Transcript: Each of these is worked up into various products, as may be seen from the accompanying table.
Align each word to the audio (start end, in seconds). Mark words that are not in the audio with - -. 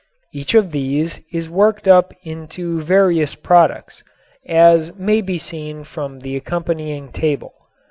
Each 0.33 0.55
of 0.55 0.71
these 0.71 1.21
is 1.31 1.47
worked 1.47 1.87
up 1.87 2.11
into 2.23 2.81
various 2.81 3.35
products, 3.35 4.03
as 4.47 4.95
may 4.95 5.21
be 5.21 5.37
seen 5.37 5.83
from 5.83 6.21
the 6.21 6.35
accompanying 6.35 7.11
table. 7.11 7.53